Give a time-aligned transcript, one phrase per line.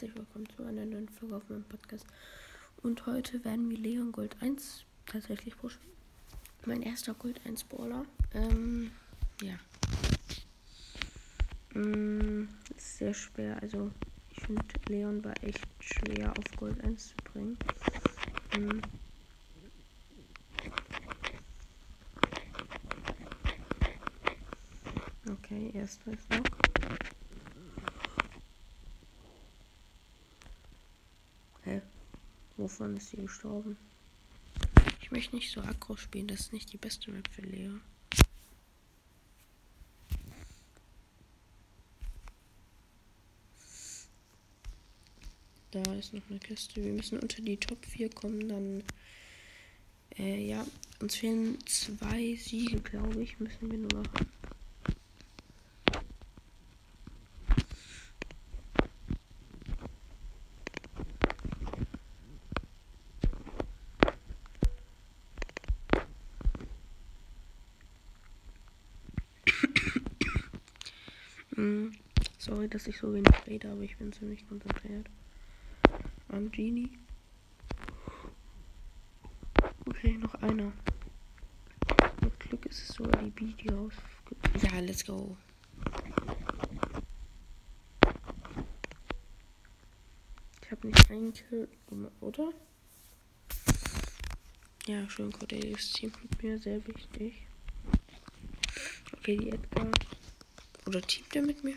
[0.00, 2.06] herzlich willkommen zu einer neuen Folge auf meinem Podcast.
[2.84, 5.80] Und heute werden wir Leon Gold 1 tatsächlich pushen.
[6.66, 8.04] Mein erster Gold 1 Baller.
[8.32, 8.92] Ähm,
[9.42, 9.58] ja.
[11.74, 12.46] Mm,
[12.76, 13.60] ist sehr schwer.
[13.60, 13.90] Also,
[14.30, 17.58] ich finde, Leon war echt schwer auf Gold 1 zu bringen.
[18.56, 18.80] Mm.
[25.28, 26.44] Okay, erster ist noch.
[31.68, 31.82] Hä?
[32.68, 33.78] Wovon ist sie gestorben?
[35.00, 37.80] Ich möchte nicht so aggro spielen, das ist nicht die beste Map für Leo.
[45.70, 46.84] Da ist noch eine Kiste.
[46.84, 48.84] Wir müssen unter die Top 4 kommen, dann.
[50.18, 50.66] Äh, ja,
[51.00, 54.37] uns fehlen zwei Siege, glaube ich, müssen wir nur machen.
[71.58, 71.90] Mm,
[72.38, 75.08] sorry, dass ich so wenig rede, aber ich bin ziemlich konzentriert.
[76.28, 76.88] Am Genie.
[79.84, 80.72] Okay, noch einer.
[82.22, 83.92] Mit Glück ist es sogar die B, die aus.
[84.62, 85.36] Ja, let's go.
[90.62, 91.68] Ich habe nicht einen Kill,
[92.20, 92.52] oder?
[94.86, 97.48] Ja, schön, Cordelius Team mit mir, sehr wichtig.
[99.12, 99.90] Okay, die Edgar.
[100.88, 101.74] Oder teamt er mit mir?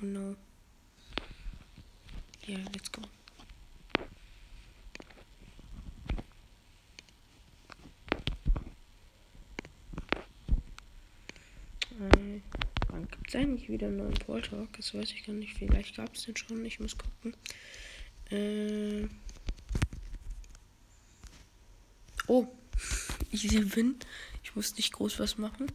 [0.00, 0.36] Oh no.
[2.46, 3.02] Ja, yeah, let's go.
[11.90, 12.40] Äh,
[12.86, 14.76] wann gibt es eigentlich wieder einen neuen Paul Talk?
[14.76, 15.58] Das weiß ich gar nicht.
[15.58, 16.64] Vielleicht gab es den schon.
[16.64, 17.34] Ich muss gucken.
[18.30, 19.08] Äh.
[22.28, 22.46] Oh,
[23.32, 24.06] ich Wind.
[24.54, 25.66] Ich muss nicht groß was machen.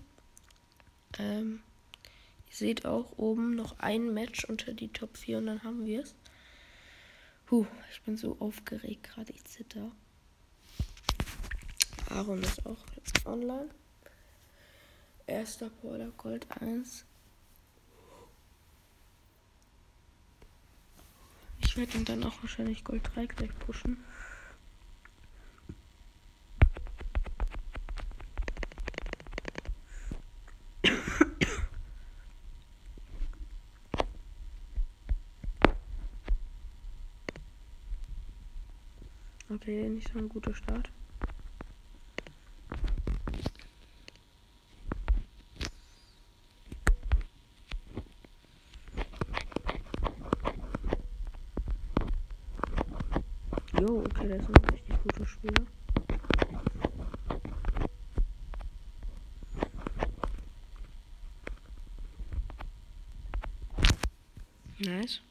[1.17, 1.61] Ähm,
[2.47, 6.03] ihr seht auch oben noch ein Match unter die Top 4 und dann haben wir
[6.03, 6.15] es.
[7.45, 9.33] Puh, ich bin so aufgeregt gerade.
[9.33, 9.91] Ich zitter.
[12.09, 12.85] Aaron ist auch
[13.25, 13.67] online.
[15.27, 17.03] Erster Border Gold 1.
[21.59, 24.01] Ich werde ihn dann auch wahrscheinlich Gold 3 gleich pushen.
[39.61, 40.89] Okay, nicht so ein guter Start.
[53.79, 55.65] Jo, okay, das ist ein richtig guter Spieler.
[64.79, 65.21] Nice.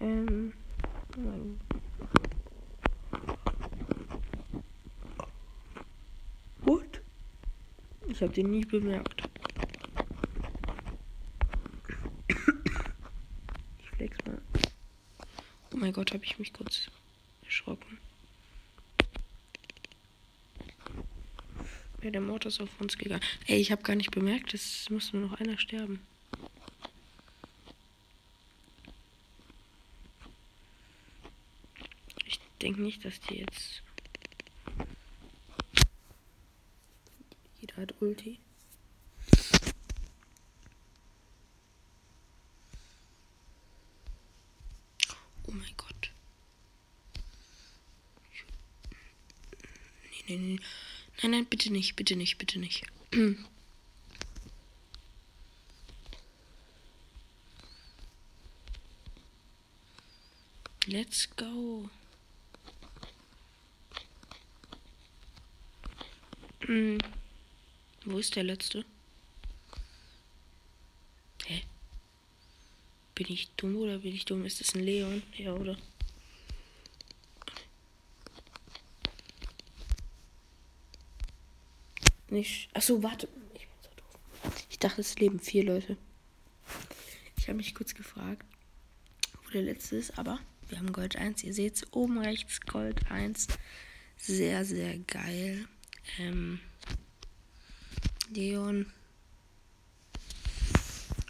[0.00, 0.52] Ähm.
[6.60, 7.00] What?
[8.08, 9.22] Ich habe den nie bemerkt.
[12.28, 14.40] Ich flex mal.
[15.72, 16.90] Oh mein Gott, habe ich mich kurz
[17.44, 17.98] erschrocken.
[22.02, 23.22] Ja, der Mord ist auf uns gegangen.
[23.46, 26.00] Ey, ich habe gar nicht bemerkt, es muss nur noch einer sterben.
[32.58, 33.82] Denke nicht, dass die jetzt.
[37.60, 38.38] Jeder hat Ulti.
[45.46, 46.10] Oh mein Gott.
[50.28, 50.60] Nee, nee, nee.
[51.22, 52.84] Nein, nein, bitte nicht, bitte nicht, bitte nicht.
[60.88, 61.90] Let's go.
[66.66, 66.98] Hm.
[68.04, 68.84] Wo ist der letzte?
[71.44, 71.62] Hä?
[73.14, 74.44] Bin ich dumm oder bin ich dumm?
[74.44, 75.22] Ist das ein Leon?
[75.36, 75.76] Ja, oder?
[82.28, 82.68] Nicht.
[82.74, 83.28] Achso, warte.
[83.54, 84.66] Ich bin so doof.
[84.68, 85.96] Ich dachte, es leben vier Leute.
[87.38, 88.44] Ich habe mich kurz gefragt,
[89.44, 91.44] wo der letzte ist, aber wir haben Gold 1.
[91.44, 93.46] Ihr seht es oben rechts, Gold 1.
[94.16, 95.68] Sehr, sehr geil.
[96.18, 96.60] Ähm,
[98.32, 98.92] Leon.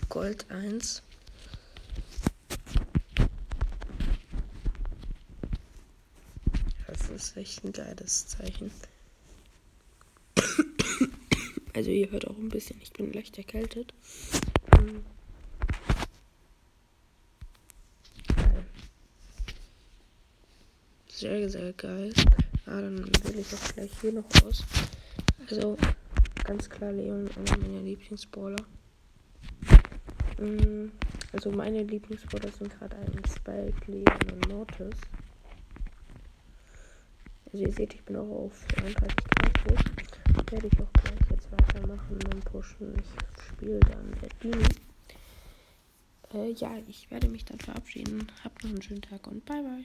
[0.09, 1.03] Gold 1.
[6.87, 8.71] Das ist echt ein geiles Zeichen.
[11.75, 13.93] Also ihr hört auch ein bisschen, ich bin leicht erkältet.
[21.09, 22.15] Sehr, sehr geil.
[22.67, 24.65] Ah, dann wähle ich auch gleich hier noch aus.
[25.49, 25.77] Also
[26.43, 28.65] ganz klar Leon, einer meiner Lieblingsballer.
[30.39, 30.91] Hm,
[31.33, 35.01] also meine Lieblingsballer sind gerade ein Spike, Leon und Mortis.
[37.53, 40.51] Also ihr seht, ich bin auch auf 33 Grad hoch.
[40.51, 42.95] Werde ich auch gleich jetzt weitermachen und pushen.
[42.99, 44.65] Ich spiele dann Edini.
[46.35, 48.27] Äh, ja, ich werde mich dann verabschieden.
[48.43, 49.85] Habt noch einen schönen Tag und bye bye.